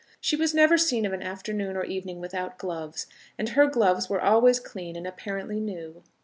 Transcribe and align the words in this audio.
She 0.19 0.35
was 0.35 0.55
never 0.55 0.79
seen 0.79 1.05
of 1.05 1.13
an 1.13 1.21
afternoon 1.21 1.77
or 1.77 1.83
evening 1.83 2.19
without 2.19 2.57
gloves, 2.57 3.05
and 3.37 3.49
her 3.49 3.67
gloves 3.67 4.09
were 4.09 4.19
always 4.19 4.59
clean 4.59 4.95
and 4.95 5.05
apparently 5.05 5.59
new. 5.59 6.01